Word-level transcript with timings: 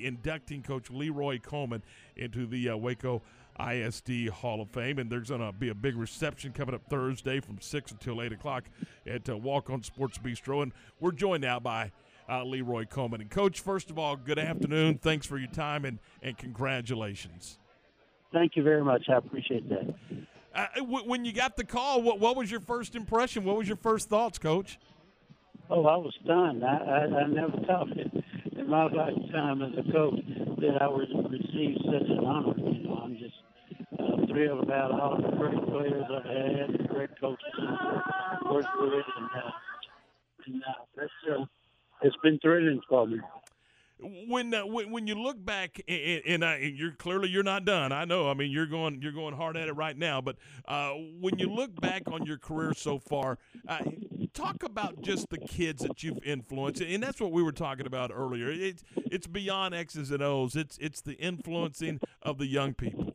be 0.00 0.06
inducting 0.06 0.62
Coach 0.62 0.90
Leroy 0.90 1.38
Coleman 1.38 1.82
into 2.16 2.46
the 2.46 2.70
uh, 2.70 2.76
Waco 2.76 3.22
ISD 3.58 4.28
Hall 4.28 4.60
of 4.60 4.70
Fame. 4.70 4.98
And 4.98 5.10
there's 5.10 5.28
going 5.28 5.40
to 5.40 5.52
be 5.52 5.68
a 5.68 5.74
big 5.74 5.96
reception 5.96 6.52
coming 6.52 6.74
up 6.74 6.82
Thursday 6.88 7.40
from 7.40 7.60
6 7.60 7.92
until 7.92 8.22
8 8.22 8.32
o'clock 8.32 8.64
at 9.06 9.28
uh, 9.28 9.36
Walk 9.36 9.70
On 9.70 9.82
Sports 9.82 10.18
Bistro. 10.18 10.62
And 10.62 10.72
we're 10.98 11.12
joined 11.12 11.42
now 11.42 11.60
by 11.60 11.92
uh, 12.28 12.44
Leroy 12.44 12.86
Coleman. 12.86 13.20
And, 13.20 13.30
Coach, 13.30 13.60
first 13.60 13.90
of 13.90 13.98
all, 13.98 14.16
good 14.16 14.38
afternoon. 14.38 14.98
Thanks 14.98 15.26
for 15.26 15.38
your 15.38 15.50
time 15.50 15.84
and, 15.84 15.98
and 16.22 16.36
congratulations. 16.36 17.58
Thank 18.32 18.56
you 18.56 18.62
very 18.62 18.84
much. 18.84 19.06
I 19.08 19.16
appreciate 19.16 19.68
that. 19.68 19.94
Uh, 20.54 20.66
w- 20.76 21.08
when 21.08 21.24
you 21.24 21.32
got 21.32 21.56
the 21.56 21.64
call, 21.64 22.02
what, 22.02 22.20
what 22.20 22.36
was 22.36 22.50
your 22.50 22.60
first 22.60 22.94
impression? 22.94 23.44
What 23.44 23.56
was 23.56 23.66
your 23.66 23.76
first 23.76 24.08
thoughts, 24.08 24.38
Coach? 24.38 24.78
Oh, 25.68 25.86
I 25.86 25.96
was 25.96 26.14
stunned. 26.24 26.64
I, 26.64 26.76
I, 26.76 27.20
I 27.20 27.26
never 27.26 27.56
thought 27.66 27.96
in 27.96 28.22
my 28.70 28.84
lifetime 28.84 29.62
as 29.62 29.72
a 29.78 29.92
coach 29.92 30.20
that 30.58 30.78
I 30.80 30.88
would 30.88 31.08
receive 31.28 31.76
such 31.84 32.08
an 32.08 32.24
honor. 32.24 32.54
You 32.56 32.84
know, 32.84 33.02
I'm 33.02 33.18
just 33.18 33.34
uh, 33.98 34.26
thrilled 34.30 34.62
about 34.62 34.92
all 34.92 35.16
the 35.16 35.36
great 35.36 35.66
players 35.66 36.04
I've 36.04 36.24
had, 36.24 36.78
the 36.78 36.88
great 36.88 37.10
coaches 37.20 37.44
I've 37.58 38.48
worked 38.48 38.68
with, 38.78 38.92
and, 39.16 39.30
uh, 39.34 39.50
and 40.46 40.62
uh, 40.62 40.84
that's, 40.96 41.10
uh, 41.32 41.44
it's 42.02 42.16
been 42.22 42.38
thrilling 42.38 42.80
for 42.88 43.08
me 43.08 43.18
when 44.28 44.54
uh, 44.54 44.64
when, 44.64 44.90
when 44.90 45.06
you 45.06 45.14
look 45.14 45.44
back 45.44 45.80
and, 45.86 46.22
and, 46.26 46.44
uh, 46.44 46.56
you're 46.58 46.92
clearly 46.92 47.28
you're 47.28 47.42
not 47.42 47.64
done. 47.64 47.92
I 47.92 48.04
know. 48.04 48.30
I 48.30 48.34
mean, 48.34 48.50
you're 48.50 48.66
going 48.66 49.00
you're 49.02 49.12
going 49.12 49.34
hard 49.34 49.56
at 49.56 49.68
it 49.68 49.72
right 49.72 49.96
now. 49.96 50.20
But 50.20 50.36
uh, 50.66 50.92
when 51.20 51.38
you 51.38 51.52
look 51.52 51.78
back 51.80 52.04
on 52.10 52.24
your 52.24 52.38
career 52.38 52.72
so 52.74 52.98
far, 52.98 53.38
uh, 53.68 53.78
talk 54.32 54.62
about 54.62 55.02
just 55.02 55.30
the 55.30 55.38
kids 55.38 55.82
that 55.82 56.02
you've 56.02 56.22
influenced, 56.24 56.80
and 56.80 57.02
that's 57.02 57.20
what 57.20 57.32
we 57.32 57.42
were 57.42 57.52
talking 57.52 57.86
about 57.86 58.10
earlier. 58.14 58.50
It's 58.50 58.82
it's 58.96 59.26
beyond 59.26 59.74
X's 59.74 60.10
and 60.10 60.22
O's. 60.22 60.56
It's 60.56 60.78
it's 60.78 61.00
the 61.00 61.14
influencing 61.14 62.00
of 62.22 62.38
the 62.38 62.46
young 62.46 62.74
people. 62.74 63.14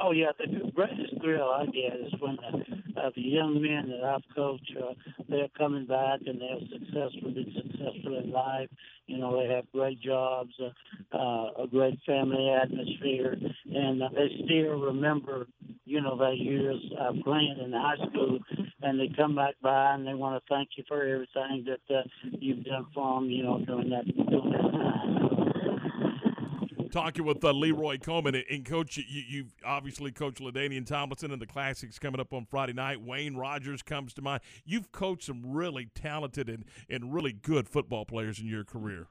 Oh 0.00 0.10
yeah, 0.10 0.32
the 0.38 0.70
greatest 0.74 1.14
thrill 1.22 1.48
I 1.48 1.64
get 1.66 1.98
is 1.98 2.12
when 2.20 2.36
the, 2.36 3.00
uh, 3.00 3.10
the 3.14 3.22
young 3.22 3.62
men 3.62 3.88
that 3.88 4.04
I've 4.04 4.34
coached, 4.34 4.72
uh, 4.76 4.92
they're 5.28 5.48
coming 5.56 5.86
back 5.86 6.20
and 6.26 6.40
they're 6.40 6.60
successful, 6.70 7.32
been 7.32 7.52
successful 7.54 8.18
in 8.18 8.30
life. 8.30 8.68
You 9.06 9.18
know, 9.18 9.40
they 9.40 9.52
have 9.54 9.70
great 9.72 10.00
jobs, 10.00 10.52
uh, 10.60 11.16
uh, 11.16 11.62
a 11.64 11.66
great 11.70 11.98
family 12.06 12.50
atmosphere, 12.50 13.36
and 13.72 14.02
uh, 14.02 14.08
they 14.14 14.28
still 14.44 14.78
remember, 14.80 15.46
you 15.84 16.00
know, 16.00 16.18
their 16.18 16.34
years 16.34 16.80
uh, 17.00 17.12
playing 17.22 17.56
in 17.64 17.72
high 17.72 17.96
school, 18.10 18.38
and 18.84 19.00
they 19.00 19.10
come 19.16 19.34
back 19.34 19.54
by 19.62 19.94
and 19.94 20.06
they 20.06 20.14
want 20.14 20.40
to 20.40 20.54
thank 20.54 20.68
you 20.76 20.84
for 20.86 21.02
everything 21.02 21.66
that 21.66 21.94
uh, 21.94 22.02
you've 22.38 22.64
done 22.64 22.86
for 22.94 23.20
them, 23.20 23.30
you 23.30 23.42
know, 23.42 23.58
during 23.66 23.90
that 23.90 24.04
during 24.06 24.52
that 24.52 24.70
time 24.70 25.24
talking 26.94 27.24
with 27.24 27.44
uh, 27.44 27.50
Leroy 27.50 27.98
Coleman 27.98 28.40
and 28.48 28.64
Coach. 28.64 28.98
You, 28.98 29.42
have 29.42 29.52
obviously 29.66 30.12
coached 30.12 30.40
LaDainian 30.40 30.86
Tomlinson 30.86 31.32
in 31.32 31.40
the 31.40 31.46
Classics 31.46 31.98
coming 31.98 32.20
up 32.20 32.32
on 32.32 32.46
Friday 32.48 32.72
night. 32.72 33.02
Wayne 33.02 33.34
Rogers 33.34 33.82
comes 33.82 34.14
to 34.14 34.22
mind. 34.22 34.42
You've 34.64 34.92
coached 34.92 35.24
some 35.24 35.42
really 35.44 35.88
talented 35.96 36.48
and, 36.48 36.64
and 36.88 37.12
really 37.12 37.32
good 37.32 37.68
football 37.68 38.04
players 38.04 38.38
in 38.38 38.46
your 38.46 38.62
career. 38.62 39.08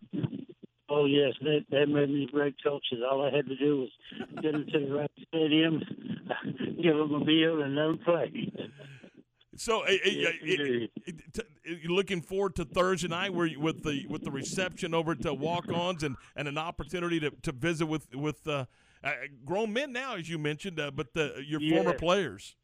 Oh 0.89 1.05
yes, 1.05 1.33
they 1.41 1.65
they 1.71 1.85
made 1.85 2.09
me 2.09 2.27
great 2.31 2.55
coaches. 2.63 2.99
All 3.09 3.21
I 3.25 3.35
had 3.35 3.47
to 3.47 3.55
do 3.55 3.81
was 3.81 3.89
get 4.41 4.51
them 4.53 4.65
to 4.71 4.79
the 4.79 4.93
right 4.93 5.11
stadium, 5.27 5.81
give 6.81 6.95
them 6.95 7.13
a 7.15 7.25
meal, 7.25 7.63
and 7.63 7.75
them 7.75 7.99
play. 8.05 8.31
So, 9.55 9.83
uh, 9.83 9.91
yes, 10.05 10.33
you 11.65 11.89
looking 11.89 12.21
forward 12.21 12.55
to 12.55 12.65
Thursday 12.65 13.07
night, 13.07 13.33
where 13.33 13.49
with 13.57 13.83
the 13.83 14.05
with 14.07 14.23
the 14.23 14.31
reception 14.31 14.93
over 14.93 15.15
to 15.15 15.33
walk-ons 15.33 16.03
and, 16.03 16.15
and 16.35 16.47
an 16.47 16.57
opportunity 16.57 17.19
to, 17.19 17.31
to 17.41 17.51
visit 17.51 17.85
with 17.85 18.13
with 18.15 18.47
uh, 18.47 18.65
uh, 19.03 19.11
grown 19.45 19.71
men 19.73 19.91
now, 19.91 20.15
as 20.15 20.29
you 20.29 20.37
mentioned, 20.37 20.79
uh, 20.79 20.91
but 20.91 21.13
the, 21.13 21.43
your 21.45 21.61
yes. 21.61 21.75
former 21.75 21.97
players. 21.97 22.55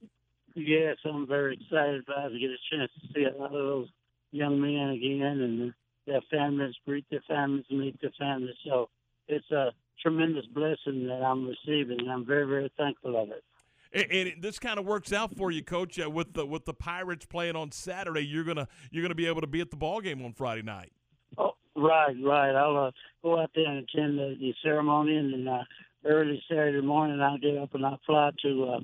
Yes, 0.56 0.98
I'm 1.06 1.28
very 1.28 1.54
excited 1.54 2.04
about 2.08 2.30
to 2.30 2.40
get 2.40 2.50
a 2.50 2.58
chance 2.72 2.92
to 3.02 3.14
see 3.14 3.26
a 3.26 3.38
lot 3.38 3.54
of 3.54 3.66
those 3.66 3.88
young 4.32 4.60
men 4.60 4.90
again 4.90 5.22
and 5.22 5.74
their 6.06 6.22
families, 6.32 6.76
greet 6.86 7.06
their 7.12 7.24
families, 7.28 7.66
meet 7.70 8.02
their 8.02 8.12
families. 8.18 8.56
So 8.66 8.90
it's 9.28 9.50
a 9.52 9.72
tremendous 10.02 10.46
blessing 10.48 11.08
that 11.08 11.22
I'm 11.24 11.48
receiving, 11.48 12.00
and 12.00 12.12
I'm 12.12 12.26
very, 12.26 12.46
very 12.46 12.72
thankful 12.78 13.22
of 13.22 13.30
it. 13.30 13.44
And, 13.92 14.12
and 14.12 14.42
this 14.42 14.60
kind 14.60 14.78
of 14.78 14.86
works 14.86 15.12
out 15.12 15.36
for 15.36 15.52
you, 15.52 15.64
Coach. 15.64 16.00
Uh, 16.00 16.10
with 16.10 16.34
the 16.34 16.46
with 16.46 16.66
the 16.66 16.74
Pirates 16.74 17.26
playing 17.26 17.56
on 17.56 17.72
Saturday, 17.72 18.22
you're 18.22 18.44
gonna 18.44 18.68
you're 18.92 19.02
gonna 19.02 19.16
be 19.16 19.28
able 19.28 19.42
to 19.42 19.48
be 19.48 19.62
at 19.62 19.72
the 19.72 19.78
ball 19.78 20.02
game 20.02 20.24
on 20.24 20.34
Friday 20.34 20.62
night. 20.62 20.92
Oh, 21.38 21.56
right, 21.76 22.16
right. 22.24 22.56
I'll 22.56 22.78
uh, 22.78 22.92
go 23.24 23.40
out 23.40 23.52
there 23.56 23.66
and 23.66 23.80
attend 23.80 24.20
the, 24.20 24.36
the 24.40 24.54
ceremony, 24.64 25.16
and 25.16 25.34
then 25.34 25.48
uh, 25.48 25.64
early 26.06 26.42
Saturday 26.48 26.86
morning 26.86 27.20
I'll 27.20 27.38
get 27.38 27.58
up 27.58 27.74
and 27.74 27.86
I'll 27.86 28.00
fly 28.06 28.32
to 28.44 28.64
uh, 28.66 28.80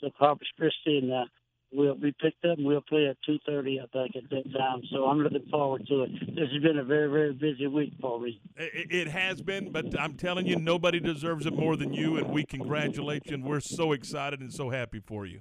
to 0.00 0.10
Corpus 0.12 0.48
Christi 0.56 0.98
and 0.98 1.12
uh, 1.12 1.24
we'll 1.74 1.94
be 1.94 2.12
picked 2.12 2.44
up 2.44 2.58
and 2.58 2.66
we'll 2.66 2.80
play 2.80 3.06
at 3.06 3.16
2.30, 3.28 3.82
I 3.82 3.86
think, 3.92 4.16
at 4.16 4.30
that 4.30 4.58
time. 4.58 4.82
So 4.92 5.06
I'm 5.06 5.18
looking 5.18 5.46
forward 5.50 5.86
to 5.88 6.02
it. 6.02 6.10
This 6.34 6.48
has 6.52 6.62
been 6.62 6.78
a 6.78 6.84
very, 6.84 7.08
very 7.10 7.32
busy 7.32 7.66
week 7.66 7.92
for 8.00 8.20
me. 8.20 8.40
It 8.56 9.08
has 9.08 9.42
been, 9.42 9.72
but 9.72 9.98
I'm 10.00 10.14
telling 10.14 10.46
you, 10.46 10.56
nobody 10.56 11.00
deserves 11.00 11.46
it 11.46 11.54
more 11.54 11.76
than 11.76 11.92
you, 11.92 12.16
and 12.16 12.30
we 12.30 12.44
congratulate 12.44 13.26
you, 13.26 13.34
and 13.34 13.44
we're 13.44 13.60
so 13.60 13.92
excited 13.92 14.40
and 14.40 14.52
so 14.52 14.70
happy 14.70 15.00
for 15.00 15.26
you. 15.26 15.40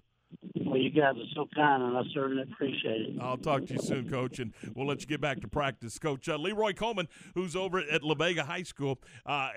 Well, 0.56 0.78
you 0.78 0.90
guys 0.90 1.16
are 1.18 1.34
so 1.36 1.48
kind, 1.56 1.84
and 1.84 1.98
I 1.98 2.02
certainly 2.14 2.44
appreciate 2.44 3.02
it. 3.02 3.22
I'll 3.22 3.38
talk 3.38 3.66
to 3.68 3.74
you 3.74 3.80
soon, 3.80 4.10
Coach, 4.10 4.40
and 4.40 4.54
we'll 4.76 4.88
let 4.88 5.02
you 5.02 5.08
get 5.08 5.22
back 5.22 5.40
to 5.42 5.48
practice. 5.48 6.00
Coach 6.00 6.30
uh, 6.30 6.38
Leroy 6.38 6.74
Coleman, 6.74 7.08
who's 7.36 7.56
over 7.56 7.80
at 7.80 8.04
La 8.04 8.16
Vega 8.16 8.44
High 8.44 8.64
School, 8.64 9.00
uh, 9.26 9.50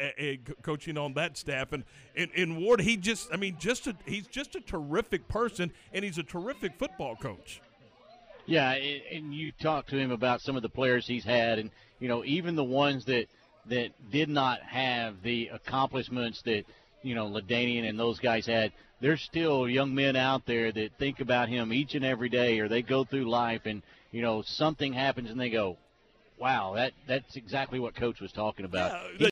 coaching 0.62 0.98
on 0.98 1.14
that 1.14 1.36
staff, 1.36 1.72
and 1.72 1.84
in, 2.14 2.30
in 2.34 2.56
Ward, 2.56 2.80
he 2.80 2.96
just, 2.96 3.32
I 3.32 3.36
mean, 3.36 3.56
just 3.58 3.86
a, 3.86 3.96
he's 4.04 4.26
just 4.26 4.56
a 4.56 4.60
terrific 4.60 5.26
person, 5.28 5.72
and 5.92 6.04
he's 6.04 6.18
a 6.18 6.22
terrific 6.22 6.78
football 6.78 7.16
coach. 7.16 7.60
Yeah, 8.46 8.72
and 8.72 9.34
you 9.34 9.52
talked 9.52 9.90
to 9.90 9.96
him 9.98 10.10
about 10.10 10.40
some 10.40 10.56
of 10.56 10.62
the 10.62 10.68
players 10.68 11.06
he's 11.06 11.24
had, 11.24 11.58
and 11.58 11.70
you 11.98 12.08
know, 12.08 12.24
even 12.24 12.56
the 12.56 12.64
ones 12.64 13.04
that 13.06 13.26
that 13.68 13.90
did 14.10 14.28
not 14.28 14.60
have 14.62 15.22
the 15.22 15.48
accomplishments 15.52 16.42
that 16.42 16.64
you 17.02 17.14
know 17.14 17.26
LaDainian 17.26 17.88
and 17.88 17.98
those 17.98 18.18
guys 18.18 18.46
had 18.46 18.72
there's 19.00 19.20
still 19.22 19.68
young 19.68 19.94
men 19.94 20.16
out 20.16 20.46
there 20.46 20.72
that 20.72 20.90
think 20.98 21.20
about 21.20 21.48
him 21.48 21.72
each 21.72 21.94
and 21.94 22.04
every 22.04 22.28
day, 22.28 22.60
or 22.60 22.68
they 22.68 22.82
go 22.82 23.04
through 23.04 23.28
life 23.28 23.62
and 23.64 23.82
you 24.10 24.22
know 24.22 24.42
something 24.42 24.92
happens 24.92 25.30
and 25.30 25.38
they 25.38 25.50
go, 25.50 25.76
"Wow, 26.38 26.74
that 26.76 26.92
that's 27.06 27.36
exactly 27.36 27.78
what 27.78 27.94
Coach 27.94 28.20
was 28.20 28.32
talking 28.32 28.64
about." 28.64 28.92
Yeah, 28.92 29.18